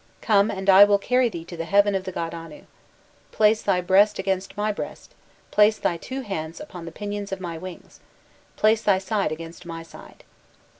Come, 0.21 0.49
and 0.49 0.67
I 0.67 0.83
will 0.83 0.97
carry 0.97 1.29
thee 1.29 1.45
to 1.45 1.55
the 1.55 1.63
heaven 1.65 1.93
of 1.93 2.05
the 2.05 2.11
god 2.11 2.33
Anu. 2.33 2.63
Place 3.31 3.61
thy 3.61 3.81
breast 3.81 4.17
against 4.17 4.57
my 4.57 4.71
breast 4.71 5.13
place 5.51 5.77
thy 5.77 5.97
two 5.97 6.21
hands 6.21 6.59
upon 6.59 6.85
the 6.85 6.91
pinions 6.91 7.31
of 7.31 7.39
my 7.39 7.55
wings 7.55 7.99
place 8.55 8.81
thy 8.81 8.97
side 8.97 9.31
against 9.31 9.63
my 9.63 9.83
side. 9.83 10.23